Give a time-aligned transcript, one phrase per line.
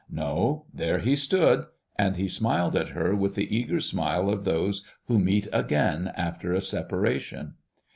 [0.09, 1.65] No, there he stood;
[1.95, 6.53] and he smiled at her with the eager smile of those who meet again after
[6.53, 7.53] a separation.